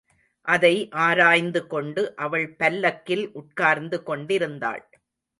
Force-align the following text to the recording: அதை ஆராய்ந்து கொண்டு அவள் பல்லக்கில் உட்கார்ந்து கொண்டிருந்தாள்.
அதை 0.45 0.89
ஆராய்ந்து 0.91 1.67
கொண்டு 1.67 2.15
அவள் 2.15 2.47
பல்லக்கில் 2.55 3.31
உட்கார்ந்து 3.31 4.03
கொண்டிருந்தாள். 4.03 4.81